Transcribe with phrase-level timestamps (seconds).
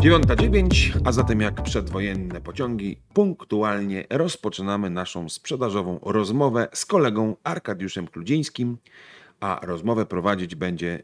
[0.00, 8.78] 9.09, a zatem jak przedwojenne pociągi, punktualnie rozpoczynamy naszą sprzedażową rozmowę z kolegą Arkadiuszem Kludzińskim,
[9.40, 11.02] a rozmowę prowadzić będzie,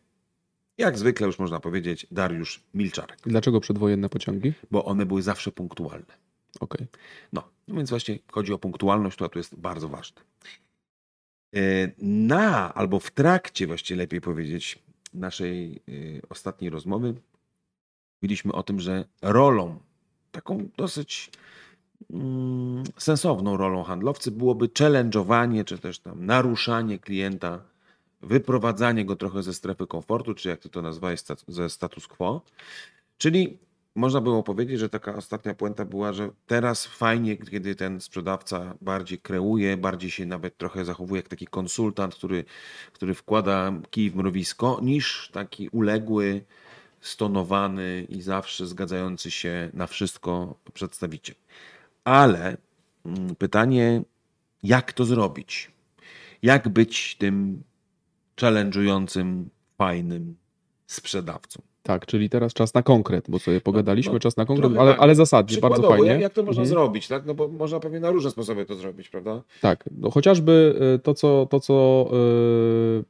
[0.79, 4.53] jak zwykle już można powiedzieć, Dariusz Milczarek, Dlaczego przedwojenne pociągi?
[4.71, 6.15] bo one były zawsze punktualne.
[6.61, 6.87] Okej.
[7.33, 10.23] No, no więc właśnie chodzi o punktualność, która tu jest bardzo ważna.
[11.57, 11.61] E,
[12.03, 14.79] Na, albo w trakcie, właściwie lepiej powiedzieć,
[15.15, 17.15] naszej y, ostatniej rozmowy,
[18.17, 19.79] mówiliśmy o tym, że rolą,
[20.33, 21.31] taką dosyć
[22.11, 27.63] mm, sensowną rolą handlowcy byłoby challenge'owanie, czy też tam naruszanie klienta,
[28.23, 32.43] wyprowadzanie go trochę ze strefy komfortu, czy jak ty to nazwałeś, ze status quo.
[33.19, 33.59] Czyli
[33.95, 39.19] można było powiedzieć, że taka ostatnia puenta była, że teraz fajnie, kiedy ten sprzedawca bardziej
[39.19, 42.45] kreuje, bardziej się nawet trochę zachowuje jak taki konsultant, który,
[42.93, 46.45] który wkłada kij w mrowisko, niż taki uległy,
[47.07, 51.37] stonowany i zawsze zgadzający się na wszystko przedstawiciel.
[52.05, 52.57] Ale
[53.07, 54.03] mm, pytanie,
[54.63, 55.71] jak to zrobić?
[56.43, 57.63] Jak być tym
[58.37, 59.45] challenge'ującym,
[59.79, 60.37] fajnym
[60.87, 61.63] sprzedawcą?
[61.87, 65.01] Tak, czyli teraz czas na konkret, bo sobie pogadaliśmy, no, czas na konkret, ale, tak.
[65.03, 66.07] ale zasadnie, bardzo fajnie.
[66.07, 66.69] Jak, jak to można Mhm.
[66.69, 67.27] zrobić, tak?
[67.27, 69.43] No bo można pewnie na różne sposoby to zrobić, prawda?
[69.61, 72.13] Tak, no chociażby y, to, co, to, co y,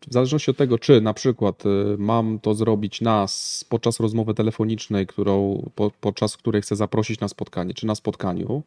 [0.08, 1.68] w zależności od tego, czy na przykład y,
[1.98, 7.74] mam to zrobić nas podczas rozmowy telefonicznej, którą, po, podczas której chcę zaprosić na spotkanie,
[7.74, 8.62] czy na spotkaniu,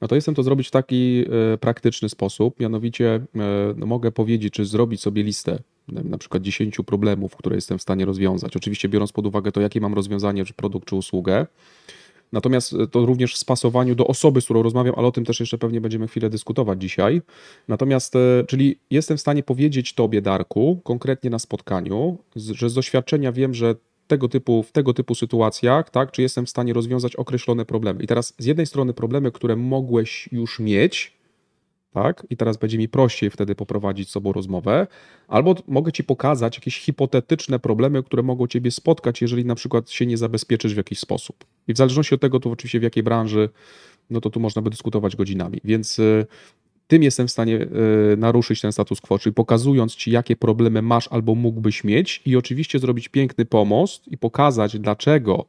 [0.00, 1.24] no to jestem to zrobić w taki
[1.60, 3.20] praktyczny sposób, mianowicie
[3.76, 8.04] no mogę powiedzieć, czy zrobić sobie listę na przykład 10 problemów, które jestem w stanie
[8.04, 8.56] rozwiązać.
[8.56, 11.46] Oczywiście biorąc pod uwagę to, jakie mam rozwiązanie, czy produkt, czy usługę.
[12.32, 15.40] Natomiast e, to również w spasowaniu do osoby, z którą rozmawiam, ale o tym też
[15.40, 17.22] jeszcze pewnie będziemy chwilę dyskutować dzisiaj.
[17.68, 23.32] Natomiast, e, czyli jestem w stanie powiedzieć Tobie, Darku, konkretnie na spotkaniu, że z doświadczenia
[23.32, 23.74] wiem, że
[24.06, 28.04] tego typu, w tego typu sytuacjach, tak, czy jestem w stanie rozwiązać określone problemy.
[28.04, 31.16] I teraz z jednej strony problemy, które mogłeś już mieć,
[31.94, 34.86] tak, i teraz będzie mi prościej wtedy poprowadzić z sobą rozmowę,
[35.28, 40.06] albo mogę Ci pokazać jakieś hipotetyczne problemy, które mogą Ciebie spotkać, jeżeli na przykład się
[40.06, 41.44] nie zabezpieczysz w jakiś sposób.
[41.68, 43.48] I w zależności od tego, to oczywiście w jakiej branży,
[44.10, 45.60] no to tu można by dyskutować godzinami.
[45.64, 46.26] Więc y,
[46.86, 47.60] tym jestem w stanie
[48.12, 52.36] y, naruszyć ten status quo, czyli pokazując Ci, jakie problemy masz albo mógłbyś mieć i
[52.36, 55.44] oczywiście zrobić piękny pomost i pokazać, dlaczego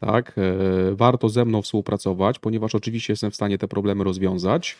[0.00, 4.76] tak, y, warto ze mną współpracować, ponieważ oczywiście jestem w stanie te problemy rozwiązać,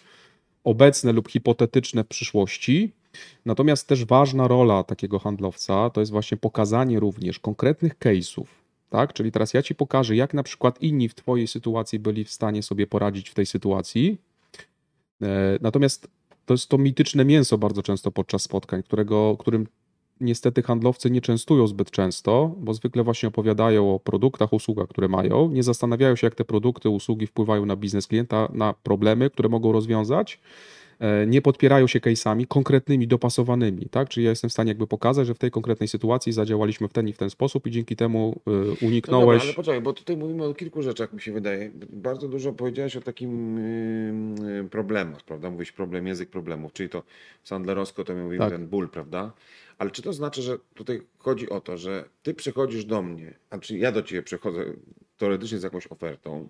[0.65, 2.93] obecne lub hipotetyczne w przyszłości.
[3.45, 8.45] Natomiast też ważna rola takiego handlowca to jest właśnie pokazanie również konkretnych case'ów,
[8.91, 9.13] tak?
[9.13, 12.63] Czyli teraz ja ci pokażę, jak na przykład inni w twojej sytuacji byli w stanie
[12.63, 14.19] sobie poradzić w tej sytuacji.
[15.23, 16.09] E, Natomiast
[16.47, 19.67] to jest to mityczne mięso bardzo często podczas spotkań, którego, którym
[20.25, 25.51] niestety handlowcy nie częstują zbyt często, bo zwykle właśnie opowiadają o produktach, usługach, które mają,
[25.51, 29.73] nie zastanawiają się, jak te produkty, usługi wpływają na biznes klienta, na problemy, które mogą
[29.73, 30.41] rozwiązać.
[31.01, 34.09] E, Nie podpierają się case'ami konkretnymi, dopasowanymi, tak?
[34.09, 37.09] Czyli ja jestem w stanie jakby pokazać, że w tej konkretnej sytuacji zadziałaliśmy w ten
[37.09, 39.43] i w ten sposób i dzięki temu y, No dobra, uniknąłeś.
[39.43, 41.71] ale poczekaj, bo tutaj mówimy o kilku rzeczach, mi się wydaje.
[41.93, 43.57] Bardzo dużo powiedziałeś o takim
[44.47, 45.51] yy, problemach, prawda?
[45.51, 47.03] Mówisz problem, język problemów, czyli to
[47.45, 48.53] sandlerowsko to my mówimy Tak.
[48.53, 49.33] ten ból, prawda?
[49.79, 53.59] Ale czy to znaczy, że tutaj chodzi o to, że ty przychodzisz do mnie, a
[53.59, 54.65] czy ja do ciebie przychodzę
[55.17, 56.49] teoretycznie z jakąś ofertą,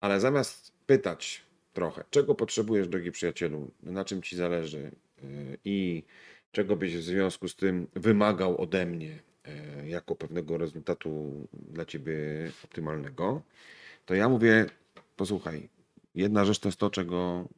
[0.00, 1.42] ale zamiast pytać
[1.72, 4.90] trochę, czego potrzebujesz, drogi przyjacielu, na czym ci zależy
[5.22, 6.02] yy, i
[6.52, 12.16] czego byś w związku z tym wymagał ode mnie e, jako pewnego rezultatu dla ciebie
[12.64, 13.42] optymalnego,
[14.06, 14.66] to ja mówię,
[15.16, 15.68] posłuchaj,
[16.14, 17.48] jedna rzecz to jest to, czego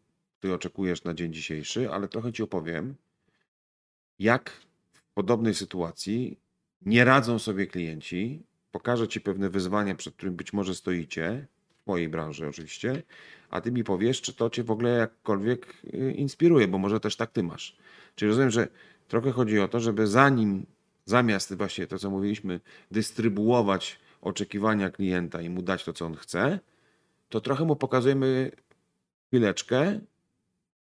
[0.41, 2.95] ty oczekujesz na dzień dzisiejszy, ale trochę ci opowiem,
[4.19, 4.53] jak
[5.14, 6.38] podobnej sytuacji
[6.86, 8.42] nie radzą sobie klienci,
[8.72, 11.47] pokażę ci pewne wyzwania, przed którym być może stoicie,
[11.84, 13.02] w mojej branży oczywiście,
[13.50, 17.16] a ty mi powiesz, czy to cię w ogóle jakkolwiek y, inspiruje, bo może też
[17.16, 17.77] tak ty masz.
[18.15, 18.68] Czyli rozumiem, że
[19.09, 20.66] trochę chodzi o to, żeby zanim,
[21.04, 22.60] zamiast właśnie to, co mówiliśmy,
[22.91, 26.60] dystrybuować oczekiwania klienta i mu dać to, co on chce,
[27.28, 28.50] to trochę mu pokazujemy
[29.28, 30.00] chwileczkę,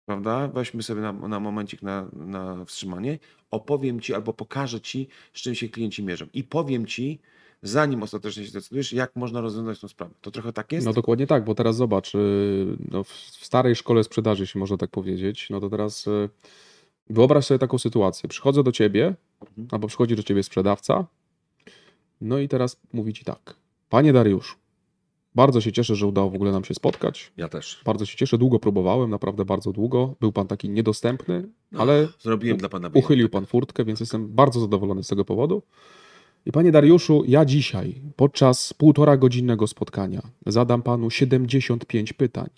[0.08, 0.49] prawda?
[0.49, 3.19] Weźmy sobie na, na momencik na, na wstrzymanie,
[3.50, 6.26] opowiem ci albo pokażę ci, z czym się klienci mierzą.
[6.34, 7.19] I powiem ci,
[7.62, 10.14] zanim ostatecznie się zdecydujesz, jak można rozwiązać tą sprawę.
[10.20, 10.87] To trochę tak jest?
[10.87, 14.90] No dokładnie tak, bo teraz zobacz, y, no w starej szkole sprzedaży, jeśli można tak
[14.90, 16.28] powiedzieć, no to teraz y,
[17.10, 18.28] wyobraź sobie taką sytuację.
[18.28, 19.69] Przychodzę do ciebie, Mhm.
[19.70, 21.06] albo przychodzi do ciebie sprzedawca,
[22.20, 23.55] no i teraz mówi ci tak.
[23.88, 24.56] Panie Dariusz,
[25.38, 27.32] bardzo się cieszę, że udało w ogóle nam się spotkać.
[27.37, 27.81] Ja też.
[27.85, 30.14] Bardzo się cieszę, długo próbowałem, naprawdę bardzo długo.
[30.20, 34.61] Był pan taki niedostępny, No, ale Zrobiłem dla pana uchylił pan furtkę, więc jestem bardzo
[34.61, 35.62] zadowolony z tego powodu.
[36.46, 42.49] I panie Dariuszu, ja dzisiaj podczas półtora godzinnego spotkania zadam panu 75 pytań.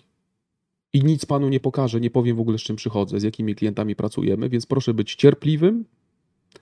[0.93, 3.95] I nic panu nie pokażę, nie powiem w ogóle z czym przychodzę, z jakimi klientami
[3.95, 5.85] pracujemy, więc proszę być cierpliwym.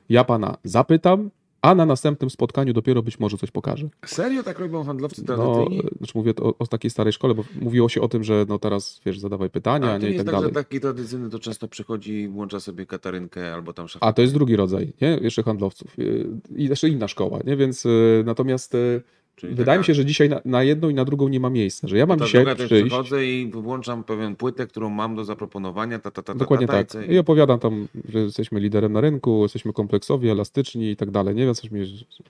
[0.09, 3.89] Ja pana zapytam, a na następnym spotkaniu dopiero być może coś pokażę.
[4.05, 5.81] Serio tak robią handlowcy No, tradycyjni?
[5.97, 8.59] znaczy mówię to o, o takiej starej szkole, bo mówiło się o tym, że no
[8.59, 10.49] teraz, wiesz, zadawaj pytania, A nie, i tak tak, dalej.
[10.49, 14.05] że taki tradycyjny to często przychodzi, włącza sobie katarynkę albo tam szafę.
[14.05, 15.19] A to jest drugi rodzaj, nie?
[15.21, 15.97] Jeszcze handlowców.
[15.97, 17.57] Yy, I jeszcze inna szkoła, nie?
[17.57, 19.01] Więc yy, natomiast yy,
[19.39, 21.49] Czyli wydaje taka- mi się, że dzisiaj na, na jedną i na drugą nie ma
[21.49, 22.85] miejsca, że ja mam Ta dzisiaj druga też przyjść.
[22.87, 26.83] przychodzę i włączam pewien płytę, którą mam do zaproponowania, ta, ta, ta, ta, Dokładnie ta,
[26.83, 27.09] ta, tak.
[27.11, 31.35] i opowiadam tam, że jesteśmy liderem na rynku, jesteśmy kompleksowi, elastyczni i tak dalej.
[31.35, 31.81] Nie wiem, coś mi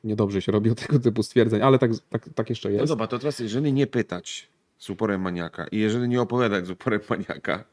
[0.03, 2.88] niedobrze się robi od tego typu stwierdzeń, ale tak, tak, tak jeszcze No jest.
[2.91, 4.47] dobra, to teraz jeżeli nie pytać
[4.77, 7.63] z uporem maniaka i jeżeli nie opowiadać z uporem maniaka,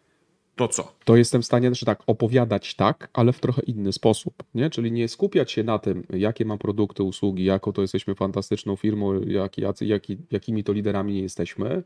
[0.57, 0.93] to co?
[1.05, 4.71] to jestem w stanie, znaczy tak, opowiadać tak, ale w trochę inny sposób, nie?
[4.71, 9.21] Czyli nie skupiać się na tym, jakie mam produkty, usługi, jaką to jesteśmy fantastyczną firmą,
[9.21, 11.83] jak, jacy, jaki, jakimi to liderami nie jesteśmy,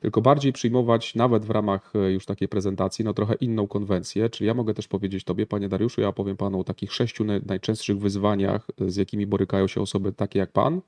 [0.00, 4.48] tylko bardziej przyjmować nawet w ramach e, już takiej prezentacji, no trochę inną konwencję, czyli
[4.48, 7.98] ja mogę też powiedzieć Tobie, Panie Dariuszu, ja opowiem Panu o takich sześciu naj- najczęstszych
[7.98, 10.80] wyzwaniach, e, z jakimi borykają się osoby takie jak Pan,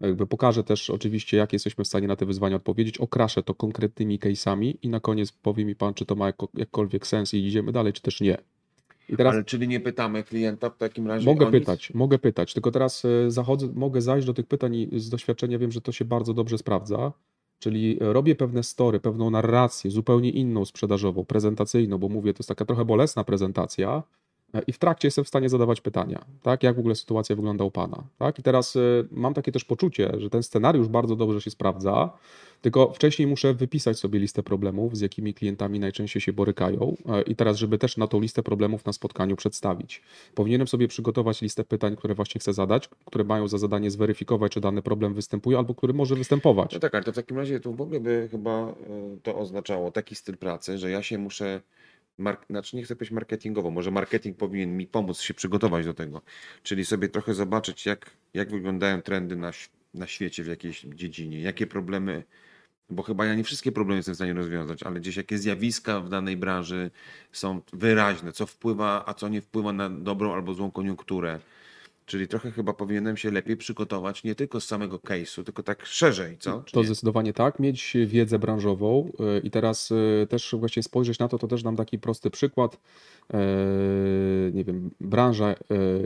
[0.00, 4.18] jakby pokażę też oczywiście, jak jesteśmy w stanie na te wyzwania odpowiedzieć, okraszę to konkretnymi
[4.18, 7.72] case'ami i na koniec powie mi Pan, czy to ma jako, jakkolwiek sens i idziemy
[7.72, 8.38] dalej, czy też nie.
[9.16, 11.58] Teraz Ale czyli nie pytamy klienta w takim razie mogę o nic?
[11.58, 15.58] pytać, mogę pytać, tylko teraz e, zachodzę, mogę zajść do tych pytań i z doświadczenia
[15.58, 17.12] wiem, że to się bardzo dobrze sprawdza.
[17.58, 22.48] Czyli e, robię pewne story, pewną narrację, zupełnie inną sprzedażową, prezentacyjną, bo mówię, to jest
[22.48, 24.02] taka trochę bolesna prezentacja
[24.66, 27.70] i w trakcie jestem w stanie zadawać pytania, tak, jak w ogóle sytuacja wygląda u
[27.70, 28.80] Pana, tak, i teraz e,
[29.10, 32.10] mam takie też poczucie, że ten scenariusz bardzo dobrze się sprawdza,
[32.60, 37.36] tylko wcześniej muszę wypisać sobie listę problemów, z jakimi klientami najczęściej się borykają e, i
[37.36, 40.02] teraz, żeby też na tą listę problemów na spotkaniu przedstawić.
[40.34, 44.60] Powinienem sobie przygotować listę pytań, które właśnie chcę zadać, które mają za zadanie zweryfikować, czy
[44.60, 46.74] dany problem występuje albo który może występować.
[46.74, 48.74] No tak, ale to w takim razie to w ogóle by chyba
[49.22, 51.60] to oznaczało taki styl pracy, że ja się muszę,
[52.18, 56.22] mark- znaczy nie chcę powiedzieć marketingowo, może marketing powinien mi pomóc się przygotować do tego,
[56.62, 59.50] czyli sobie trochę zobaczyć, jak, jak wyglądają trendy na,
[59.94, 62.24] na świecie w jakiejś dziedzinie, jakie problemy,
[62.90, 66.08] bo chyba ja nie wszystkie problemy jestem w stanie rozwiązać, ale gdzieś jakie zjawiska w
[66.08, 66.90] danej branży
[67.32, 71.40] są wyraźne, co wpływa, a co nie wpływa na dobrą albo złą koniunkturę.
[72.06, 76.38] Czyli trochę chyba powinienem się lepiej przygotować nie tylko z samego case'u, tylko tak szerzej,
[76.38, 76.62] co?
[76.62, 76.86] Czy To nie?
[76.86, 81.48] zdecydowanie tak, mieć wiedzę branżową y, i teraz y, też właśnie spojrzeć na to, to
[81.48, 82.78] też dam taki prosty przykład.
[83.34, 83.38] E,
[84.52, 85.54] Nie wiem, branża e,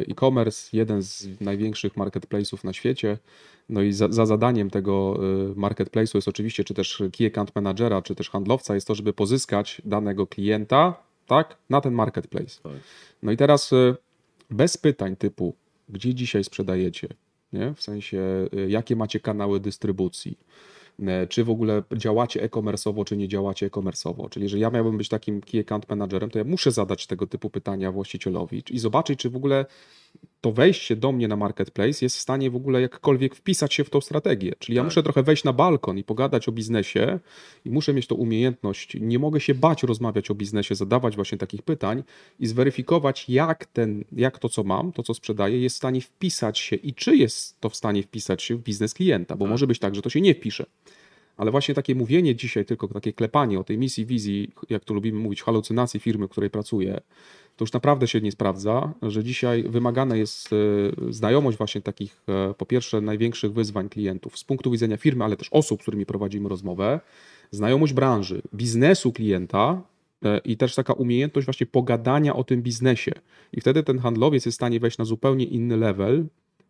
[0.09, 3.19] e-commerce, jeden z największych marketplace'ów na świecie.
[3.69, 8.03] No i za, za zadaniem tego e, marketplace'u jest oczywiście, czy też key account managera,
[8.03, 10.95] czy też handlowca, jest to, żeby pozyskać danego klienta,
[11.27, 12.63] tak, na ten marketplace.
[12.63, 12.73] Tak.
[13.23, 13.71] No i teraz
[14.51, 15.55] bez pytań typu,
[15.89, 17.09] gdzie dzisiaj sprzedajecie,
[17.53, 17.75] nie?
[17.75, 20.39] w sensie y, jakie macie kanały dystrybucji,
[21.01, 24.29] y, czy w ogóle działacie e-commerce'owo, czy nie działacie e-commerce'owo.
[24.29, 27.51] Czyli, że ja miałbym być takim key account managerem, to ja muszę zadać tego typu
[27.51, 29.67] pytania właścicielowi i zobaczyć, czy w ogóle
[30.41, 33.91] to wejście do mnie na marketplace jest w stanie w ogóle jakkolwiek wpisać się w
[33.91, 34.53] tą strategię.
[34.59, 34.87] Czyli ja Tak.
[34.87, 37.19] muszę trochę wejść na balkon i pogadać o biznesie
[37.65, 38.97] i muszę mieć tą umiejętność.
[39.01, 42.03] Nie mogę się bać rozmawiać o biznesie, zadawać właśnie takich pytań
[42.41, 46.59] i zweryfikować, jak, ten, jak to, co mam, to, co sprzedaję, jest w stanie wpisać
[46.59, 49.51] się i czy jest to w stanie wpisać się w biznes klienta, bo Tak.
[49.51, 50.67] może być tak, że to się nie wpisze.
[51.39, 55.19] Ale właśnie takie mówienie dzisiaj, tylko takie klepanie o tej misji, wizji, jak to lubimy
[55.19, 57.01] mówić, halucynacji firmy, w której pracuję,
[57.57, 60.57] to już naprawdę się nie sprawdza, że dzisiaj wymagana jest e,
[61.13, 65.49] znajomość właśnie takich, e, po pierwsze, największych wyzwań klientów z punktu widzenia firmy, ale też
[65.51, 67.01] osób, z którymi prowadzimy rozmowę,
[67.51, 69.83] znajomość branży, biznesu klienta
[70.25, 73.13] e, i też taka umiejętność właśnie pogadania o tym biznesie.
[73.53, 76.27] I wtedy ten handlowiec jest w stanie wejść na zupełnie inny level,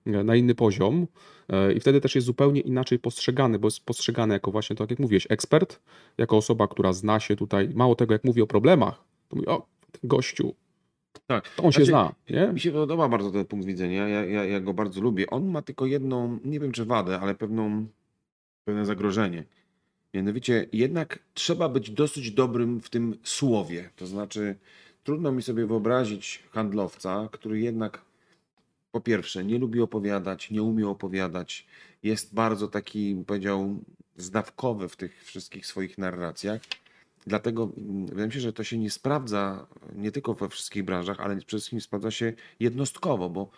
[0.08, 1.06] na inny poziom
[1.48, 4.98] e, i wtedy też jest zupełnie inaczej postrzegany, bo jest postrzegany jako właśnie, tak jak
[4.98, 5.80] mówiłeś, ekspert,
[6.18, 9.66] jako osoba, która zna się tutaj, mało tego, jak mówi o problemach, to mówi, o,
[10.02, 10.54] gościu,
[11.26, 11.48] Tak.
[11.48, 12.52] to on się Znaczy, zna, nie?
[12.52, 14.08] Mi się podoba bardzo ten punkt widzenia.
[14.08, 15.30] Ja, ja, ja go bardzo lubię.
[15.30, 17.86] On ma tylko jedną, nie wiem czy wadę, ale pewną,
[18.64, 19.44] pewne zagrożenie.
[20.14, 23.90] Mianowicie, jednak trzeba być dosyć dobrym w tym słowie.
[23.96, 24.56] To znaczy,
[25.04, 28.02] trudno mi sobie wyobrazić handlowca, który jednak
[28.92, 31.66] po pierwsze nie lubi opowiadać, nie umie opowiadać,
[32.02, 33.76] jest bardzo taki, powiedział,
[34.16, 36.60] zdawkowy w tych wszystkich swoich narracjach.
[37.26, 39.66] Dlatego mm, wydaje mi się, że to się nie sprawdza
[39.96, 43.50] nie tylko we wszystkich branżach, ale przede wszystkim sprawdza się jednostkowo, bo,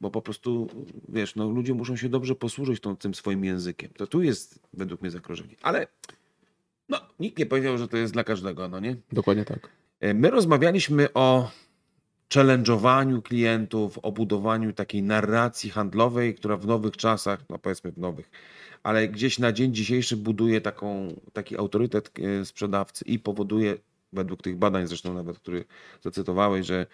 [0.00, 0.68] bo po prostu,
[1.08, 3.90] wiesz, no, ludzie muszą się dobrze posłużyć tą, tym swoim językiem.
[3.96, 5.54] To tu jest według mnie zagrożenie.
[5.62, 5.86] Ale
[6.88, 8.96] no, nikt nie powiedział, że to jest dla każdego, no nie?
[9.12, 9.68] Dokładnie tak.
[10.00, 11.50] E, My rozmawialiśmy o
[12.34, 18.30] challenge'owaniu klientów, o budowaniu takiej narracji handlowej, która w nowych czasach, no powiedzmy w nowych,
[18.82, 23.76] ale gdzieś na dzień dzisiejszy buduje taką, taki autorytet e, sprzedawcy i powoduje,
[24.12, 25.64] według tych badań zresztą nawet, które
[26.02, 26.86] zacytowałeś, że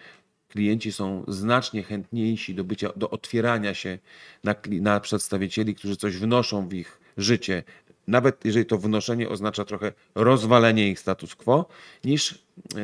[0.49, 3.99] klienci są znacznie chętniejsi do bycia, do otwierania się
[4.43, 7.63] na, na przedstawicieli, którzy coś wnoszą w ich życie,
[8.07, 11.65] nawet jeżeli to wnoszenie oznacza trochę rozwalenie ich status quo,
[12.03, 12.45] niż,
[12.75, 12.79] yy,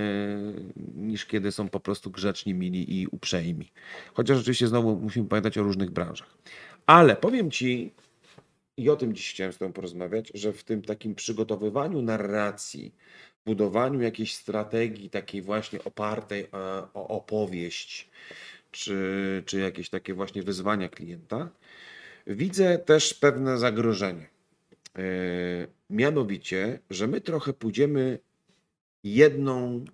[0.95, 3.71] niż kiedy są po prostu grzeczni, mili i uprzejmi.
[4.13, 6.37] Chociaż oczywiście znowu musimy pamiętać o różnych branżach.
[6.85, 7.91] Ale powiem Ci,
[8.77, 12.95] i o tym dziś chciałem z Tobą porozmawiać, że w tym takim przygotowywaniu narracji,
[13.45, 16.47] budowaniu jakiejś strategii takiej właśnie opartej e,
[16.93, 18.09] o opowieść,
[18.71, 21.49] czy, czy jakieś takie właśnie wyzwania klienta,
[22.27, 24.30] widzę też pewne zagrożenie.
[24.97, 25.01] E,
[25.91, 28.19] Mianowicie, że my trochę pójdziemy
[29.03, 29.85] jedną,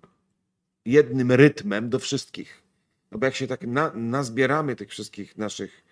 [0.86, 2.64] jednym rytmem do wszystkich.
[3.12, 5.84] No bo jak się tak na, nazbieramy tych wszystkich naszych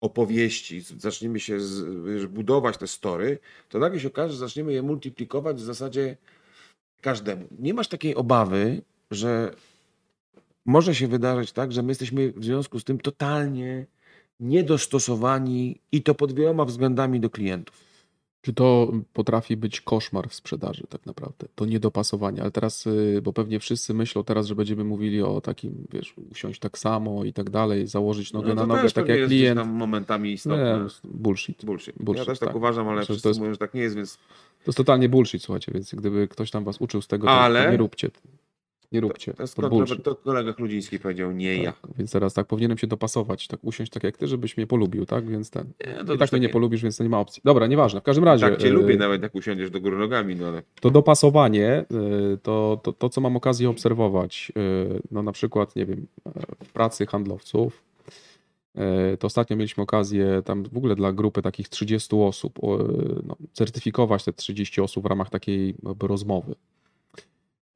[0.00, 5.56] opowieści, zaczniemy się z, budować te story, to nagle się okaże, że zaczniemy je multiplikować
[5.56, 6.16] w zasadzie
[7.00, 7.48] każdemu.
[7.58, 9.54] Nie masz takiej obawy, że
[10.64, 13.86] może się wydarzyć tak, że my jesteśmy w związku z tym totalnie
[14.40, 17.93] niedostosowani i to pod wieloma względami do klientów.
[18.44, 21.46] Czy to potrafi być koszmar w sprzedaży tak naprawdę?
[21.54, 25.86] To niedopasowanie, ale teraz, y, bo pewnie wszyscy myślą teraz, że będziemy mówili o takim,
[25.92, 29.58] wiesz, usiąść tak samo i tak dalej, założyć nogę No na nogę, tak jak klient.
[29.60, 30.80] tam momentami istotne.
[31.04, 31.64] Nie, bullshit.
[31.64, 31.96] Bullshit.
[31.98, 32.56] Ja Bullshit, też tak, tak.
[32.56, 35.08] uważam, ale że wszyscy to jest- mówią, że tak nie jest, więc To jest totalnie
[35.08, 38.10] bullshit, słuchajcie, więc gdyby ktoś tam was uczył z tego, Ale- to nie róbcie.
[38.94, 39.34] Nie róbcie.
[39.34, 41.72] to, jest To to kolega Chludziński powiedział, nie ja.
[41.72, 45.06] Tak, więc teraz tak, powinienem się dopasować, tak usiąść tak jak ty, żebyś mnie polubił,
[45.06, 45.28] tak?
[45.28, 45.72] Więc ten.
[45.86, 47.42] Nie, I to tak też mnie nie polubisz, więc to nie ma opcji.
[47.44, 48.00] Dobra, nieważne.
[48.00, 48.50] W każdym razie.
[48.50, 51.84] Tak cię y, lubię nawet jak usiądziesz do góry nogami, no ale To dopasowanie,
[52.34, 56.30] y, to, to, to co mam okazję obserwować, y, no na przykład, nie wiem, e,
[56.64, 57.84] w pracy handlowców,
[59.18, 62.58] to ostatnio mieliśmy okazję tam w ogóle dla grupy takich 30 osób
[63.26, 66.54] no, certyfikować te 30 osób w ramach takiej jakby rozmowy.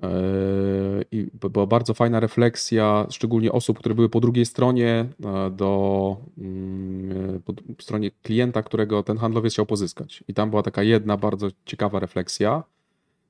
[0.05, 6.17] Y, I była bardzo fajna refleksja, szczególnie osób, które były po drugiej stronie, e, do
[6.39, 10.25] mm, po d- stronie klienta, którego ten handlowiec chciał pozyskać.
[10.29, 12.63] I tam była taka jedna bardzo ciekawa refleksja.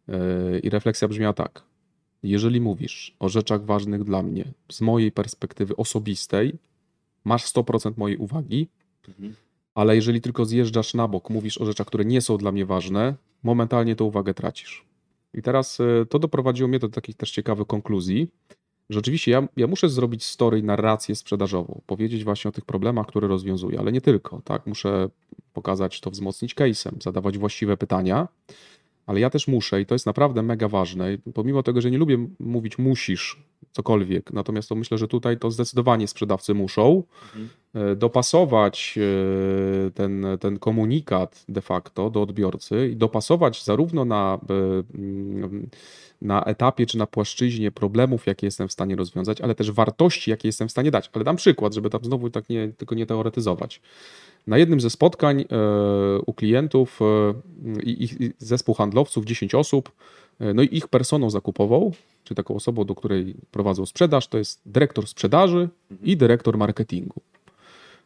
[0.09, 1.63] Yy, I refleksja brzmiała tak.
[2.23, 6.59] Jeżeli mówisz o rzeczach ważnych dla mnie, z mojej perspektywy osobistej,
[7.25, 8.69] masz 100% mojej uwagi,
[9.09, 9.35] Mhm.
[9.75, 13.15] ale jeżeli tylko zjeżdżasz na bok, mówisz o rzeczach, które nie są dla mnie ważne,
[13.43, 14.85] momentalnie tę uwagę tracisz.
[15.35, 18.29] I teraz yy, to doprowadziło mnie do takich też ciekawych konkluzji,
[18.91, 23.29] że oczywiście ja, ja muszę zrobić story, narrację sprzedażową, powiedzieć właśnie o tych problemach, które
[23.29, 24.67] rozwiązuję, ale nie tylko, tak?
[24.67, 25.09] Muszę
[25.53, 28.29] pokazać to, wzmocnić case'em, zadawać właściwe pytania,
[29.07, 31.19] ale ja też muszę i to jest naprawdę mega ważne.
[31.35, 33.43] Pomimo tego, że nie lubię mówić musisz
[33.73, 37.49] cokolwiek, natomiast to myślę, że tutaj to zdecydowanie sprzedawcy muszą Mhm.
[37.75, 44.55] E, dopasować e, ten, ten komunikat de facto do odbiorcy i dopasować zarówno na, e,
[44.99, 45.69] mm,
[46.23, 50.49] na etapie czy na płaszczyźnie problemów, jakie jestem w stanie rozwiązać, ale też wartości, jakie
[50.49, 51.11] jestem w stanie dać.
[51.13, 53.81] Ale dam przykład, żeby tam znowu tak nie, tylko nie teoretyzować.
[54.47, 55.45] Na jednym ze spotkań
[56.27, 57.01] u klientów
[57.83, 59.93] i, i zespół handlowców, 10 osób,
[60.55, 61.93] no i ich personą zakupową,
[62.29, 65.69] czy taką osobą, do której prowadzą sprzedaż, to jest dyrektor sprzedaży
[66.03, 67.21] i dyrektor marketingu.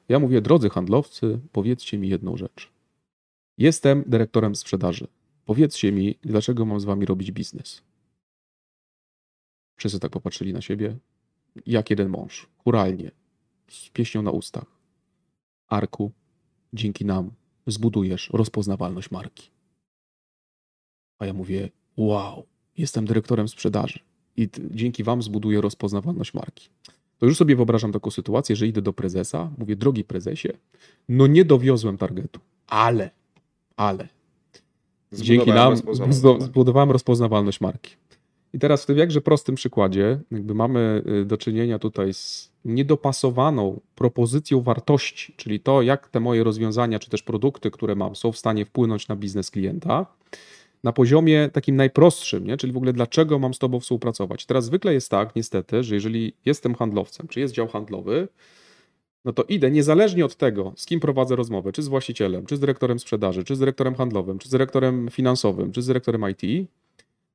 [0.09, 2.73] Ja mówię, drodzy handlowcy, powiedzcie mi jedną rzecz.
[3.59, 5.09] Jestem dyrektorem sprzedaży.
[5.45, 7.83] Powiedzcie mi, dlaczego mam z wami robić biznes.
[9.77, 10.97] Wszyscy tak popatrzyli na siebie,
[11.67, 13.11] jak jeden mąż, churalnie,
[13.69, 14.67] z pieśnią na ustach.
[15.69, 16.13] Arku,
[16.73, 17.31] dzięki nam
[17.67, 19.51] zbudujesz rozpoznawalność marki.
[21.19, 23.99] A ja mówię, wow, jestem dyrektorem sprzedaży
[24.37, 26.69] i dzięki wam zbuduję rozpoznawalność marki.
[27.23, 30.49] To już sobie wyobrażam taką sytuację, że idę do prezesa, mówię, drogi prezesie,
[31.09, 33.11] no nie dowiozłem targetu, ale,
[33.77, 34.09] ale,
[35.13, 37.97] dzięki nam rozpoznawalność zbudowałem rozpoznawalność marki.
[38.53, 43.81] I teraz w tym jakże prostym przykładzie jakby mamy y, do czynienia tutaj z niedopasowaną
[43.95, 48.39] propozycją wartości, czyli to, jak te moje rozwiązania, czy też produkty, które mam, są w
[48.39, 50.07] stanie wpłynąć na biznes klienta,
[50.85, 52.57] na poziomie takim najprostszym, nie?
[52.57, 54.47] czyli w ogóle dlaczego mam z Tobą współpracować.
[54.47, 58.29] Teraz zwykle jest tak, niestety, że jeżeli jestem handlowcem, czy jest dział handlowy,
[59.25, 62.61] no to idę niezależnie od tego, z kim prowadzę rozmowę, czy z właścicielem, czy z
[62.61, 66.69] dyrektorem sprzedaży, czy z dyrektorem handlowym, czy z dyrektorem finansowym, czy z dyrektorem IT,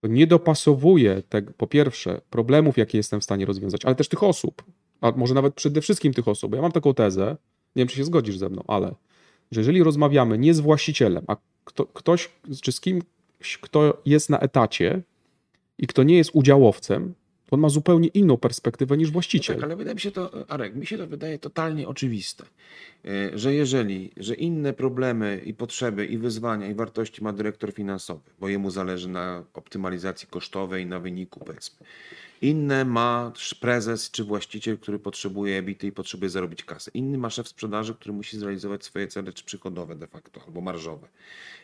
[0.01, 4.23] to nie dopasowuję tego, po pierwsze, problemów, jakie jestem w stanie rozwiązać, ale też tych
[4.23, 4.63] osób,
[5.01, 6.55] a może nawet przede wszystkim tych osób.
[6.55, 7.37] Ja mam taką tezę,
[7.75, 8.95] nie wiem, czy się zgodzisz ze mną, ale
[9.51, 12.29] że jeżeli rozmawiamy nie z właścicielem, a kto, ktoś,
[12.61, 13.03] czy z kimś,
[13.61, 15.01] kto jest na etacie
[15.77, 17.13] i kto nie jest udziałowcem,
[17.51, 19.55] On ma zupełnie inną perspektywę niż No właściciel.
[19.55, 22.43] tak, ale wydaje mi się to, Arek, mi się to wydaje totalnie oczywiste,
[23.05, 28.29] e, że jeżeli, że inne problemy i potrzeby i wyzwania i wartości ma dyrektor finansowy,
[28.39, 31.85] bo jemu zależy na optymalizacji kosztowej, na wyniku powiedzmy.
[32.41, 36.91] Inne ma prezes czy właściciel, który potrzebuje ebity i potrzebuje zarobić kasę.
[36.93, 41.07] Inny ma szef sprzedaży, który musi zrealizować swoje cele czy przychodowe de facto albo marżowe.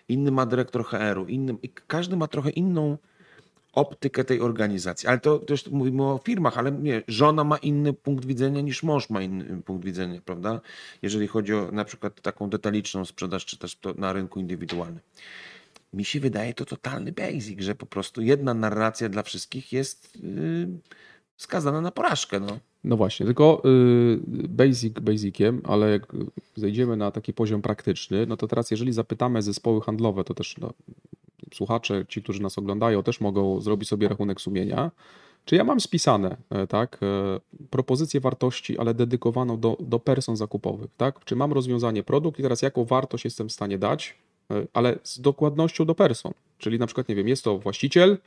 [0.09, 2.97] Inny ma dyrektor HR-u, inny, każdy ma trochę inną
[3.73, 5.07] optykę tej organizacji.
[5.07, 9.09] Ale to też mówimy o firmach, ale nie, żona ma inny punkt widzenia niż mąż
[9.09, 10.61] ma inny punkt widzenia, prawda?
[11.01, 14.99] Jeżeli chodzi o na przykład taką detaliczną sprzedaż, czy też to na rynku indywidualnym.
[15.93, 20.67] Mi się wydaje to totalny basic, że po prostu jedna narracja dla wszystkich jest yy,
[21.37, 22.39] skazana na porażkę.
[22.39, 22.59] No.
[22.83, 26.15] No właśnie, tylko y, basic basiciem, ale jak
[26.55, 30.73] zejdziemy na taki poziom praktyczny, no to teraz jeżeli zapytamy zespoły handlowe, to też no,
[31.53, 34.91] słuchacze, ci, którzy nas oglądają, też mogą zrobić sobie rachunek sumienia.
[35.45, 40.91] Czy ja mam spisane, e, tak, e, propozycję wartości, ale dedykowaną do, do person zakupowych,
[40.97, 41.25] tak?
[41.25, 44.17] Czy mam rozwiązanie produkt i teraz jaką wartość jestem w stanie dać,
[44.73, 46.33] ale z dokładnością do person.
[46.57, 48.17] Czyli na przykład, nie wiem, jest to właściciel,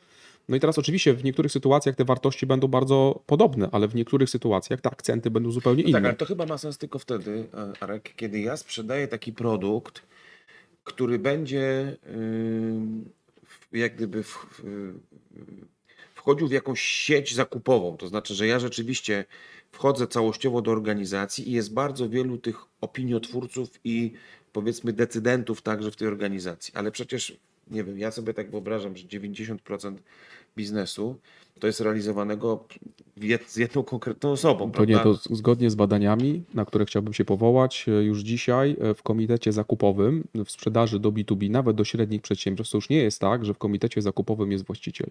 [0.49, 4.31] no i teraz oczywiście w niektórych sytuacjach te wartości będą bardzo podobne, ale w niektórych
[4.31, 5.99] sytuacjach te akcenty będą zupełnie No inne.
[5.99, 10.03] tak, ale to chyba ma sens tylko wtedy, e, Arek, kiedy ja sprzedaję taki produkt,
[10.85, 11.97] który będzie
[13.73, 14.63] yy, jak gdyby w, w,
[16.15, 17.97] wchodził w jakąś sieć zakupową.
[17.97, 19.25] To znaczy, że ja rzeczywiście
[19.73, 24.13] wchodzę całościowo do organizacji i jest bardzo wielu tych opiniotwórców i
[24.57, 26.73] powiedzmy decydentów także w tej organizacji.
[26.75, 27.37] Ale przecież,
[27.71, 29.95] nie wiem, ja sobie tak wyobrażam, że 90%
[30.57, 31.17] biznesu
[31.61, 32.65] to jest realizowanego
[33.47, 34.71] z jedną konkretną osobą.
[34.71, 38.95] To nie, to zgodnie z badaniami, na które chciałbym się powołać, e, już dzisiaj e,
[38.95, 43.21] w komitecie zakupowym w sprzedaży do B2B, nawet do średnich przedsiębiorstw, to już nie jest
[43.21, 45.11] tak, że w komitecie zakupowym jest właściciel.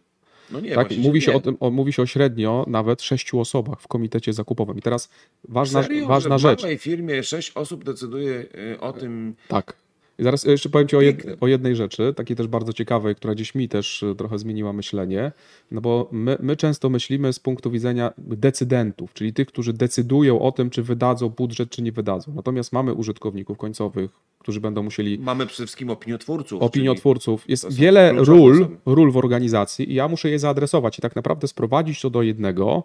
[0.51, 0.97] No nie, tak?
[0.97, 1.37] Mówi się nie.
[1.37, 4.77] o tym, o, mówi się o średnio nawet sześciu osobach w komitecie zakupowym.
[4.77, 5.09] I teraz
[5.43, 6.59] ważna, Serio, ważna że rzecz.
[6.59, 9.35] W małej firmie sześć osób decyduje y, o tym.
[9.47, 9.84] Tak.
[10.19, 13.35] I zaraz jeszcze powiem Ci o, jed, o jednej rzeczy, takiej też bardzo ciekawej, która
[13.35, 15.31] gdzieś mi też y, trochę zmieniła myślenie,
[15.71, 20.51] no bo my, my często myślimy z punktu widzenia decydentów, czyli tych, którzy decydują o
[20.51, 22.33] tym, czy wydadzą budżet, czy nie wydadzą.
[22.35, 26.61] Natomiast mamy użytkowników końcowych, którzy będą musieli Mamy przede wszystkim opiniotwórców.
[26.61, 27.49] opiniotwórców.
[27.49, 32.01] Jest wiele ról, ról w organizacji i ja muszę je zaadresować i tak naprawdę sprowadzić
[32.01, 32.83] to do jednego.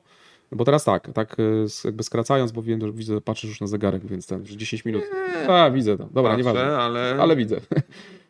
[0.52, 3.66] No Bo teraz tak, tak y, jakby skracając, bo wiem, że widzę, patrzysz już na
[3.66, 5.02] zegarek, więc ten, że 10 minut.
[5.48, 6.04] A, widzę to.
[6.12, 6.78] Dobra, Patrzę, nieważne.
[6.78, 7.60] ale, Ale widzę.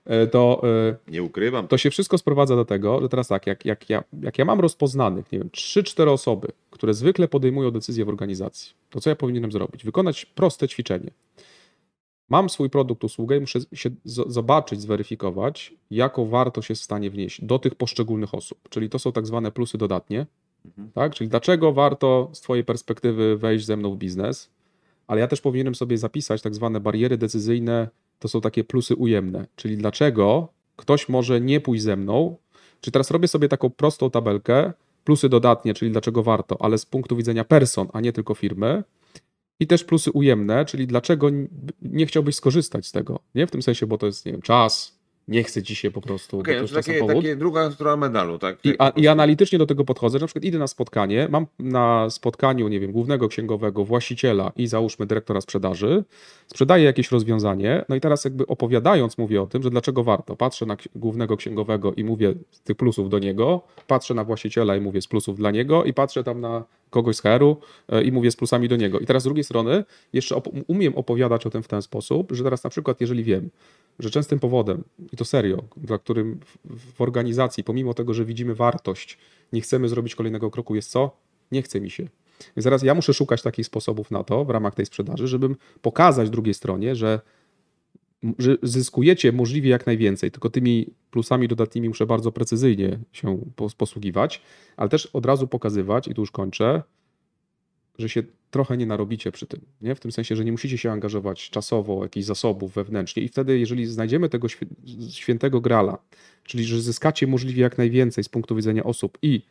[0.04, 1.68] E, To, e, nie ukrywam.
[1.68, 4.60] to się wszystko sprowadza do tego, że teraz tak, jak, jak, ja, jak ja mam
[4.60, 9.52] rozpoznanych, nie wiem, 3-4 osoby, które zwykle podejmują decyzje w organizacji, to co ja powinienem
[9.52, 9.84] zrobić?
[9.84, 11.10] Wykonać proste ćwiczenie.
[12.28, 17.44] Mam swój produkt, usługę i muszę się zobaczyć, zweryfikować, jaką wartość jest w stanie wnieść
[17.44, 18.58] do tych poszczególnych osób.
[18.68, 20.26] Czyli to są tak zwane plusy dodatnie.
[20.64, 20.90] Mhm.
[20.92, 21.14] Tak?
[21.14, 24.50] Czyli dlaczego warto z Twojej perspektywy wejść ze mną w biznes,
[25.06, 29.46] ale ja też powinienem sobie zapisać tak zwane bariery decyzyjne, to są takie plusy ujemne.
[29.56, 32.36] Czyli dlaczego ktoś może nie pójść ze mną,
[32.80, 34.72] czy teraz robię sobie taką prostą tabelkę,
[35.04, 38.82] plusy dodatnie, czyli dlaczego warto, ale z punktu widzenia person, a nie tylko firmy,
[39.60, 41.28] i też plusy ujemne, czyli dlaczego
[41.82, 43.20] nie chciałbyś skorzystać z tego.
[43.34, 44.99] Nie w tym sensie, bo to jest, nie wiem, czas,
[45.30, 48.58] nie chce ci się po prostu, to no to takie, takie druga strona medalu, tak?
[48.64, 52.10] I, Tak a, I analitycznie do tego podchodzę, na przykład idę na spotkanie, mam na
[52.10, 56.04] spotkaniu, nie wiem, głównego księgowego, właściciela i załóżmy dyrektora sprzedaży,
[56.46, 60.36] sprzedaję jakieś rozwiązanie, no i teraz jakby opowiadając mówię o tym, że dlaczego warto.
[60.36, 64.80] Patrzę na głównego księgowego i mówię z tych plusów do niego, patrzę na właściciela i
[64.80, 67.56] mówię z plusów dla niego i patrzę tam na kogoś z HR-u
[67.88, 68.98] e, i mówię z plusami do niego.
[68.98, 72.44] I teraz z drugiej strony jeszcze op- umiem opowiadać o tym w ten sposób, że
[72.44, 73.50] teraz na przykład jeżeli wiem,
[73.98, 79.18] że częstym powodem, i to serio, dla którym w, organizacji, pomimo tego, że widzimy wartość,
[79.52, 81.16] nie chcemy zrobić kolejnego kroku, jest co?
[81.52, 82.02] Nie chce mi się.
[82.56, 86.30] Więc zaraz ja muszę szukać takich sposobów na to w ramach tej sprzedaży, żebym pokazać
[86.30, 87.20] drugiej stronie, że,
[88.38, 94.42] że zyskujecie możliwie jak najwięcej, tylko tymi plusami dodatnimi muszę bardzo precyzyjnie się pos- posługiwać,
[94.76, 96.82] ale też od razu pokazywać, i tu już kończę,
[97.98, 99.60] że się trochę nie narobicie przy tym.
[99.82, 99.94] Nie?
[99.94, 103.22] W tym sensie, że nie musicie się angażować czasowo, jakichś zasobów wewnętrznie.
[103.22, 105.98] I wtedy, jeżeli znajdziemy tego świ- świętego grala,
[106.44, 109.42] czyli że zyskacie możliwie jak najwięcej z punktu widzenia osób i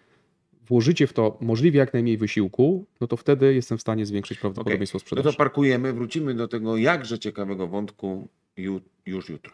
[0.67, 4.95] włożycie w to możliwie jak najmniej wysiłku, no to wtedy jestem w stanie zwiększyć prawdopodobieństwo
[4.95, 5.29] No sprzedaży.
[5.31, 9.53] to parkujemy, wrócimy do tego jakże ciekawego wątku ju, już jutro.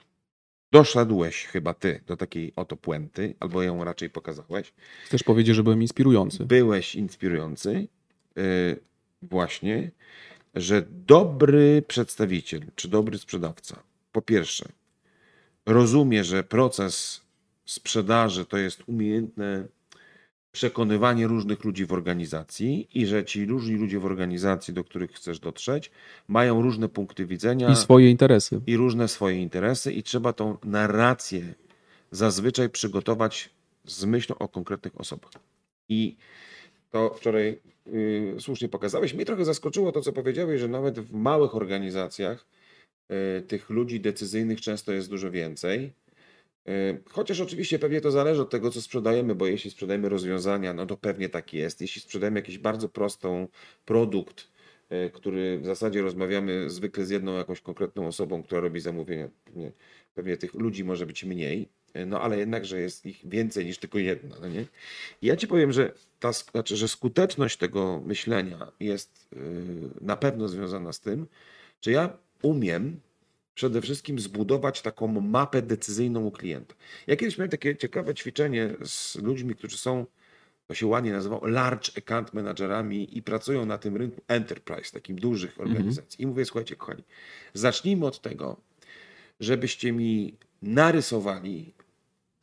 [0.71, 4.73] Doszedłeś chyba ty do takiej oto puenty, albo ją raczej pokazałeś.
[5.05, 6.45] Chcesz powiedzieć, że byłem inspirujący.
[6.45, 7.87] Byłeś inspirujący,
[9.21, 9.91] właśnie,
[10.55, 14.65] że dobry przedstawiciel czy dobry sprzedawca, po pierwsze,
[15.65, 17.21] rozumie, że proces
[17.65, 19.67] sprzedaży to jest umiejętne
[20.51, 25.39] przekonywanie różnych ludzi w organizacji i że ci różni ludzie w organizacji, do których chcesz
[25.39, 25.91] dotrzeć,
[26.27, 28.61] mają różne punkty widzenia I swoje interesy.
[28.67, 31.53] i różne swoje interesy i trzeba tą narrację
[32.11, 33.49] zazwyczaj przygotować
[33.85, 35.31] z myślą o konkretnych osobach.
[35.89, 36.15] I
[36.95, 39.13] to wczoraj y, słusznie pokazałeś.
[39.13, 42.45] Mnie trochę zaskoczyło to, co powiedziałeś, że nawet w małych organizacjach
[43.11, 45.93] y, tych ludzi decyzyjnych często jest dużo więcej.
[46.67, 50.85] Y, Chociaż oczywiście pewnie to zależy od tego, co sprzedajemy, bo jeśli sprzedajemy rozwiązania, no
[50.85, 51.81] to pewnie tak jest.
[51.81, 53.47] Jeśli sprzedajemy jakiś bardzo prostą
[53.85, 54.47] produkt,
[54.91, 59.29] y, który w zasadzie rozmawiamy zwykle z jedną jakąś konkretną osobą, która robi zamówienia,
[60.15, 61.69] pewnie, tych ludzi może być mniej,
[62.05, 64.35] no ale jednakże jest ich więcej niż tylko jedna.
[64.41, 64.65] No nie?
[65.21, 69.37] I ja ci powiem, że, ta, znaczy, że skuteczność tego myślenia jest y,
[70.01, 71.27] na pewno związana z tym,
[71.81, 72.99] że ja umiem
[73.55, 76.75] przede wszystkim zbudować taką mapę decyzyjną u klienta.
[77.07, 80.05] Ja kiedyś miałem takie ciekawe ćwiczenie z ludźmi, którzy są,
[80.67, 85.59] to się ładnie nazywa, large account managerami i pracują na tym rynku enterprise, takim dużych
[85.59, 86.23] organizacji.
[86.23, 87.03] I mówię, słuchajcie, kochani,
[87.53, 88.57] zacznijmy od tego,
[89.39, 91.73] żebyście mi narysowali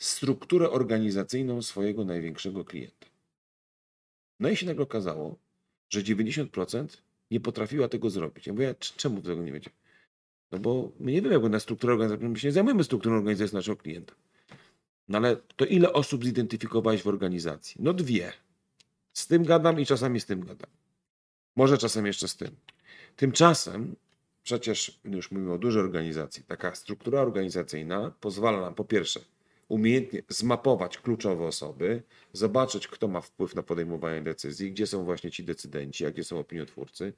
[0.04, 3.06] strukturę organizacyjną swojego największego klienta.
[4.40, 5.36] No i się nagle okazało,
[5.90, 6.86] że 90%
[7.30, 8.46] nie potrafiła tego zrobić.
[8.46, 9.70] Ja mówię, "Cz- czemu tego nie wiecie?
[10.52, 13.56] No bo my nie wiemy, jak na strukturę organizacyjną, my się nie zajmujemy strukturą organizacji
[13.56, 14.14] naszego klienta.
[15.08, 17.76] No ale to ile osób zidentyfikowałeś w organizacji?
[17.78, 18.32] No dwie.
[19.12, 20.70] Z tym gadam i czasami z tym gadam.
[21.56, 22.56] Może czasem jeszcze z tym.
[23.16, 23.96] Tymczasem
[24.42, 29.20] przecież, już mówimy o dużej organizacji, taka struktura organizacyjna pozwala nam po pierwsze
[29.72, 35.44] umiejętnie zmapować kluczowe osoby, zobaczyć, kto ma wpływ na podejmowanie decyzji, gdzie są właśnie ci
[35.44, 37.12] decydenci, a gdzie są opiniotwórcy.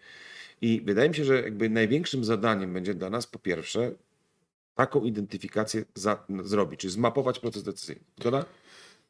[0.61, 3.93] I wydaje mi się, że jakby największym zadaniem będzie dla nas po pierwsze
[4.75, 8.03] taką identyfikację za, zrobić, czyli zmapować proces decyzyjny.
[8.21, 8.45] Zgoda?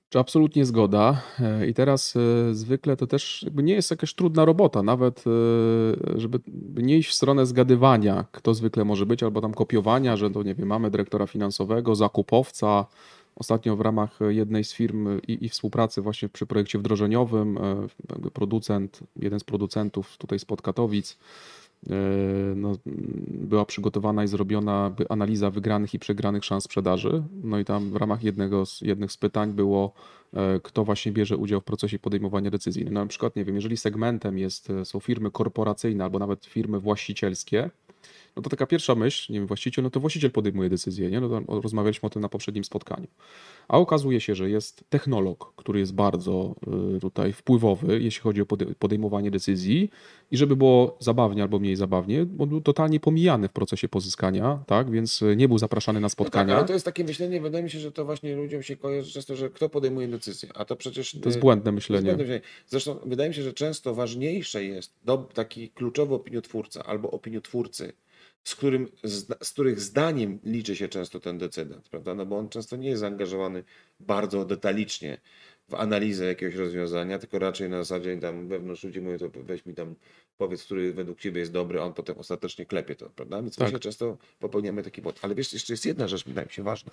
[0.09, 1.23] Czy absolutnie zgoda.
[1.41, 5.31] E, I teraz e, zwykle to też jakby nie jest jakaś trudna robota, nawet e,
[6.21, 6.41] żeby
[6.77, 10.55] nie iść w stronę zgadywania, kto zwykle może być, albo tam kopiowania, że to nie
[10.55, 12.87] wiem, mamy dyrektora finansowego, zakupowca.
[13.37, 19.01] Ostatnio w ramach jednej z firm i, i współpracy właśnie przy projekcie wdrożeniowym, e, producent,
[19.17, 21.19] jeden z producentów tutaj spod Katowic,
[21.91, 21.95] e,
[22.57, 22.73] no,
[23.27, 27.23] była przygotowana i zrobiona analiza wygranych i przegranych szans sprzedaży.
[27.43, 29.93] No i tam w ramach jednego z, jednych z pytań było,
[30.33, 32.85] e, kto właśnie bierze udział w procesie podejmowania decyzji.
[32.85, 37.71] No, na przykład, nie wiem, jeżeli segmentem jest, są firmy korporacyjne albo nawet firmy właścicielskie,
[38.37, 41.21] no to taka pierwsza myśl, nie wiem, właściciel, no to właściciel podejmuje decyzję, nie?
[41.21, 43.07] No rozmawialiśmy o tym na poprzednim spotkaniu.
[43.69, 46.55] A okazuje się, że jest technolog, który jest bardzo
[46.97, 49.91] y, tutaj wpływowy, jeśli chodzi o pode- podejmowanie decyzji
[50.31, 54.91] i żeby było zabawnie albo mniej zabawnie, on był totalnie pomijany w procesie pozyskania, tak?
[54.91, 56.57] Więc y, nie był zapraszany na No tak, spotkania.
[56.57, 59.37] ale to jest takie myślenie, wydaje mi się, że to właśnie ludziom się kojarzy często,
[59.37, 61.13] że kto podejmuje decyzję, a to przecież...
[61.13, 62.05] To jest y, błędne To jest myślenie.
[62.05, 62.41] błędne myślenie.
[62.67, 64.99] Zresztą wydaje mi się, że często ważniejsze jest
[65.35, 67.93] taki kluczowy opiniotwórca albo opiniotwórcy,
[68.45, 72.15] z, którym, z, z których zdaniem liczy się często ten decydent, prawda?
[72.15, 73.65] No bo on często nie jest zaangażowany
[74.01, 75.21] bardzo detalicznie
[75.69, 79.75] w analizę jakiegoś rozwiązania, tylko raczej na zasadzie tam wewnątrz ludzi mówią, to weź mi
[79.75, 79.95] tam
[80.37, 83.43] powiedz, który według ciebie jest dobry, a on potem ostatecznie klepie to, prawda?
[83.43, 83.59] Więc Tak.
[83.61, 85.19] właśnie często popełniamy taki błąd.
[85.23, 86.91] Ale wiesz, jeszcze jest jedna rzecz, wydaje mi się ważna.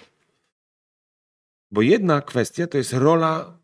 [1.71, 3.57] Bo jedna kwestia to jest rola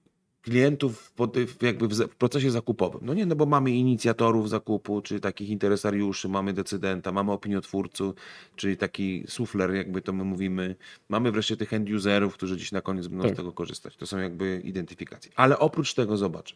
[0.47, 1.13] klientów
[1.62, 3.01] jakby w procesie zakupowym.
[3.03, 8.15] No nie, no bo mamy inicjatorów zakupu, czy takich interesariuszy, mamy decydenta, mamy opiniotwórców,
[8.55, 10.75] czyli taki sufler, jakby to my mówimy.
[11.10, 13.33] Mamy wreszcie tych end userów, którzy gdzieś na koniec będą Tak.
[13.33, 13.95] z tego korzystać.
[13.95, 15.31] To są jakby identyfikacje.
[15.36, 16.55] Ale oprócz tego zobacz.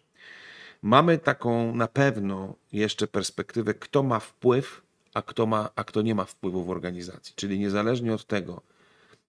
[0.82, 4.82] Mamy taką na pewno jeszcze perspektywę, kto ma wpływ,
[5.14, 7.34] a kto, ma, a kto nie ma wpływu w organizacji.
[7.36, 8.62] Czyli niezależnie od tego,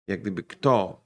[0.06, 1.00] jak gdyby kto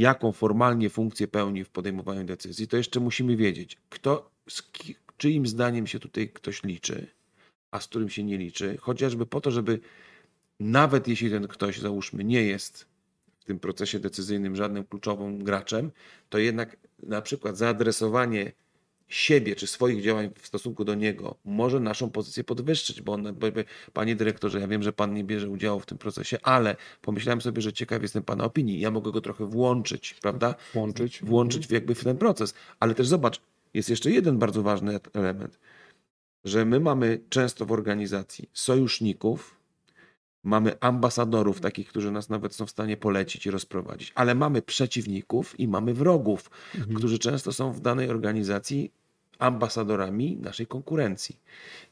[0.00, 4.62] jaką formalnie funkcję pełni w podejmowaniu decyzji, to jeszcze musimy wiedzieć, kto, z
[5.16, 7.06] czyim zdaniem się tutaj ktoś liczy,
[7.70, 9.80] a z którym się nie liczy, chociażby po to, żeby
[10.60, 12.86] nawet jeśli ten ktoś, załóżmy, nie jest
[13.40, 15.90] w tym procesie decyzyjnym żadnym kluczowym graczem,
[16.28, 18.52] to jednak na przykład zaadresowanie
[19.08, 23.64] siebie czy swoich działań w stosunku do niego może naszą pozycję podwyższyć, bo on powie,
[23.92, 27.62] panie dyrektorze, ja wiem, że pan nie bierze udziału w tym procesie, ale pomyślałem sobie,
[27.62, 30.54] że ciekaw jestem pana opinii, ja mogę go trochę włączyć, prawda?
[30.74, 31.20] Włączyć.
[31.22, 32.54] Włączyć w jakby w ten proces.
[32.80, 33.40] Ale też zobacz,
[33.74, 35.58] jest jeszcze jeden bardzo ważny element,
[36.44, 39.57] że my mamy często w organizacji sojuszników,
[40.44, 45.60] mamy ambasadorów, takich, którzy nas nawet są w stanie polecić i rozprowadzić, ale mamy przeciwników
[45.60, 46.96] i mamy wrogów, Mhm.
[46.96, 48.90] którzy często są w danej organizacji
[49.38, 51.36] ambasadorami naszej konkurencji.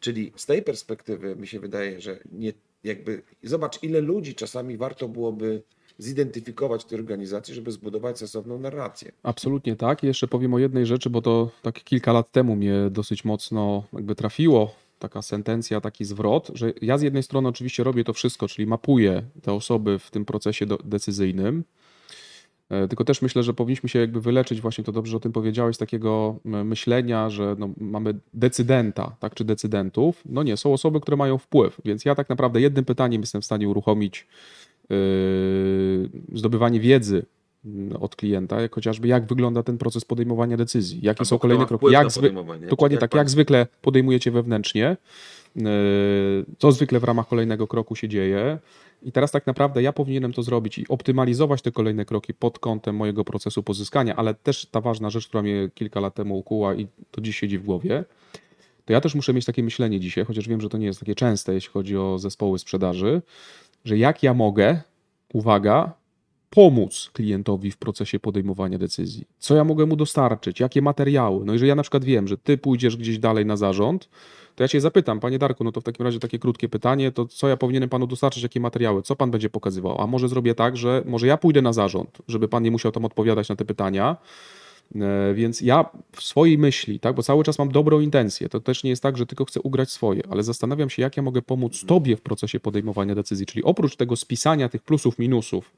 [0.01, 2.53] Czyli z tej perspektywy mi się wydaje, że nie,
[2.85, 5.63] jakby zobacz, ile ludzi czasami warto byłoby
[5.99, 9.13] zidentyfikować w tej organizacji, żeby zbudować sensowną narrację.
[9.23, 10.03] Absolutnie tak.
[10.03, 14.15] Jeszcze powiem o jednej rzeczy, bo to tak kilka lat temu mnie dosyć mocno jakby
[14.15, 18.67] trafiło, taka sentencja, taki zwrot, że ja z jednej strony oczywiście robię to wszystko, czyli
[18.67, 21.65] mapuję te osoby w tym procesie decyzyjnym,
[22.71, 25.77] e, tylko też myślę, że powinniśmy się jakby wyleczyć, właśnie to dobrze o tym powiedziałeś,
[25.77, 30.23] z takiego myślenia, że no, mamy decydenta, tak, czy decydentów.
[30.25, 33.45] No nie, są osoby, które mają wpływ, więc ja tak naprawdę jednym pytaniem jestem w
[33.45, 34.27] stanie uruchomić
[34.91, 34.97] yy,
[36.33, 37.27] zdobywanie wiedzy
[38.01, 41.87] od klienta, jak chociażby jak wygląda ten proces podejmowania decyzji, jakie Albo są kolejne kroki,
[41.91, 42.33] jak zwy...
[42.69, 44.97] dokładnie Jak tak, pan- jak zwykle podejmujecie wewnętrznie,
[45.57, 45.65] yy,
[46.59, 48.59] co zwykle w ramach kolejnego kroku się dzieje.
[49.03, 52.97] I teraz tak naprawdę ja powinienem to zrobić i optymalizować te kolejne kroki pod kątem
[52.97, 56.87] mojego procesu pozyskania, ale też ta ważna rzecz, która mnie kilka lat temu ukuła i
[57.11, 58.05] to dziś siedzi w głowie,
[58.85, 61.15] to ja też muszę mieć takie myślenie dzisiaj, chociaż wiem, że to nie jest takie
[61.15, 63.23] częste, jeśli chodzi o zespoły sprzedaży,
[63.85, 64.81] że jak ja mogę,
[65.33, 65.93] uwaga,
[66.57, 69.25] pomóc klientowi w procesie podejmowania decyzji.
[69.39, 71.45] Co ja mogę mu dostarczyć, jakie materiały.
[71.45, 74.09] No jeżeli ja na przykład wiem, że ty pójdziesz gdzieś dalej na zarząd,
[74.55, 77.27] to ja cię zapytam, panie Darku, no to w takim razie takie krótkie pytanie, to
[77.27, 80.01] co ja powinienem panu dostarczyć, jakie materiały, co pan będzie pokazywał?
[80.01, 83.05] A może zrobię tak, że może ja pójdę na zarząd, żeby pan nie musiał tam
[83.05, 84.17] odpowiadać na te pytania,
[84.95, 88.85] E, Więc ja w swojej myśli, tak, bo cały czas mam dobrą intencję, to też
[88.85, 91.85] nie jest tak, że tylko chcę ugrać swoje, ale zastanawiam się, jak ja mogę pomóc
[91.87, 95.73] Tobie w procesie podejmowania decyzji, czyli oprócz tego spisania tych plusów, minusów,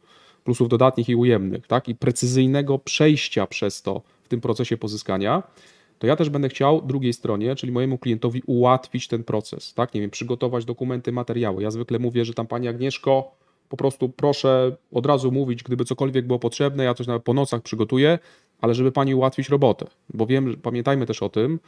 [0.49, 5.43] plusów dodatnich i ujemnych, tak, i precyzyjnego przejścia przez to w tym procesie pozyskania,
[5.99, 10.01] to ja też będę chciał drugiej stronie, czyli mojemu klientowi ułatwić ten proces, tak, nie
[10.01, 11.63] wiem, przygotować dokumenty, materiały.
[11.63, 13.31] Ja zwykle mówię, że tam Pani Agnieszko,
[13.69, 17.63] po prostu proszę od razu mówić, gdyby cokolwiek było potrzebne, ja coś nawet po nocach
[17.63, 18.19] przygotuję,
[18.61, 19.87] ale żeby pani ułatwić robotę.
[20.15, 21.61] Bo wiem, pamiętajmy też o tym,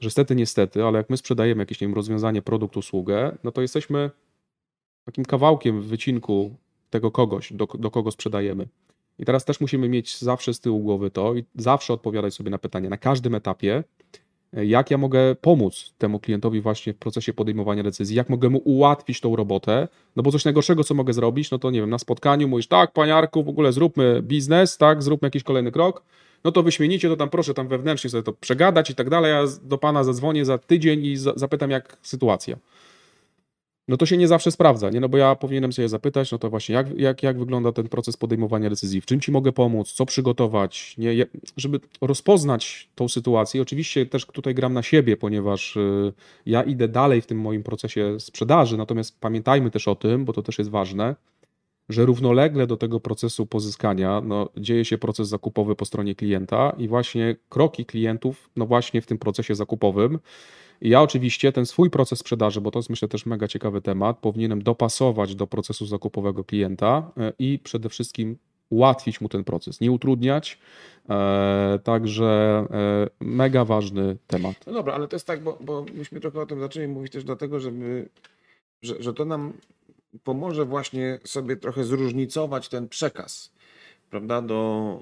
[0.00, 3.62] że stety, niestety, ale jak my sprzedajemy jakieś nie wiem, rozwiązanie, produkt, usługę, no to
[3.62, 4.10] jesteśmy
[5.04, 6.54] takim kawałkiem w wycinku
[6.92, 8.68] tego kogoś, do, do kogo sprzedajemy.
[9.18, 12.58] I teraz też musimy mieć zawsze z tyłu głowy to i zawsze odpowiadać sobie na
[12.58, 13.84] pytanie na każdym etapie,
[14.52, 19.20] jak ja mogę pomóc temu klientowi właśnie w procesie podejmowania decyzji, jak mogę mu ułatwić
[19.20, 22.48] tą robotę, no bo coś najgorszego, co mogę zrobić, no to nie wiem, na spotkaniu
[22.48, 26.02] mówisz, tak, paniarku, w ogóle zróbmy biznes, tak, zróbmy jakiś kolejny krok,
[26.44, 29.44] no to wyśmienicie, to tam proszę tam wewnętrznie sobie to przegadać i tak dalej, ja
[29.62, 32.56] do pana zadzwonię za tydzień i za- zapytam, jak sytuacja.
[33.88, 35.00] No to się nie zawsze sprawdza, nie?
[35.00, 38.16] No bo ja powinienem sobie zapytać, no to właśnie jak, jak, jak wygląda ten proces
[38.16, 41.26] podejmowania decyzji, w czym ci mogę pomóc, co przygotować, nie?
[41.56, 43.62] Żeby rozpoznać tą sytuację.
[43.62, 46.12] Oczywiście też tutaj gram na siebie, ponieważ y,
[46.46, 50.42] ja idę dalej w tym moim procesie sprzedaży, natomiast pamiętajmy też o tym, bo to
[50.42, 51.14] też jest ważne,
[51.92, 56.88] że równolegle do tego procesu pozyskania no, dzieje się proces zakupowy po stronie klienta i
[56.88, 60.18] właśnie kroki klientów, no właśnie w tym procesie zakupowym.
[60.80, 64.18] I ja oczywiście ten swój proces sprzedaży, bo to jest myślę też mega ciekawy temat,
[64.18, 68.36] powinienem dopasować do procesu zakupowego klienta e, i przede wszystkim
[68.70, 70.58] ułatwić mu ten proces, nie utrudniać.
[71.08, 74.66] E, Także e, mega ważny temat.
[74.66, 77.24] No dobra, ale to jest tak, bo, bo myśmy trochę o tym zaczęli mówić też
[77.24, 78.08] dlatego, żeby,
[78.82, 79.52] że, że to nam
[80.24, 83.52] pomoże właśnie sobie trochę zróżnicować ten przekaz,
[84.10, 84.98] prawda, do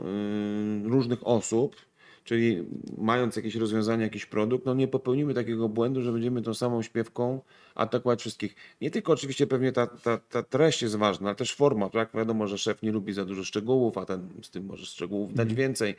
[0.85, 1.77] y, różnych osób,
[2.25, 2.65] czyli
[2.99, 7.41] mając jakieś rozwiązanie, jakiś produkt, no nie popełnimy takiego błędu, że będziemy tą samą śpiewką
[7.75, 8.57] atakować wszystkich.
[8.81, 12.11] Nie tylko oczywiście pewnie ta, ta, ta treść jest ważna, ale też forma, tak?
[12.15, 15.55] Wiadomo, że szef nie lubi za dużo szczegółów, a ten z tym może szczegółów dać
[15.55, 15.95] więcej.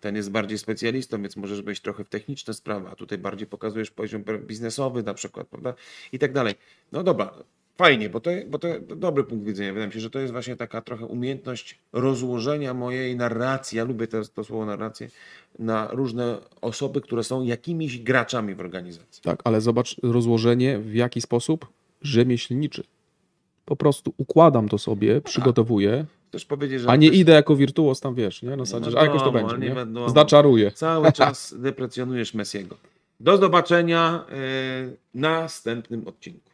[0.00, 3.90] Ten jest bardziej specjalistą, więc możesz wejść trochę w techniczne sprawy, a tutaj bardziej pokazujesz
[3.90, 5.74] poziom biznesowy na przykład, prawda?
[6.12, 6.54] I tak dalej.
[6.92, 7.34] No dobra,
[7.78, 9.72] fajnie, bo to, bo to dobry punkt widzenia.
[9.72, 14.06] Wydaje mi się, że to jest właśnie taka trochę umiejętność rozłożenia mojej narracji, ja lubię
[14.06, 15.08] to, to słowo narrację,
[15.58, 19.22] na różne osoby, które są jakimiś graczami w organizacji.
[19.22, 21.66] Tak, ale zobacz rozłożenie w jaki sposób?
[22.02, 22.84] Rzemieślniczy.
[23.64, 28.00] Po prostu układam to sobie, przygotowuję, Też powiedzieć, że a nie też idę jako wirtuoz
[28.00, 28.56] tam, wiesz, nie?
[28.56, 30.10] Na zasadzie, a jakoś to będzie, nie nie?
[30.14, 30.70] Zaczaruję.
[30.70, 32.76] cały czas deprecjonujesz Messiego.
[33.20, 36.50] Do zobaczenia e, w następnym odcinku.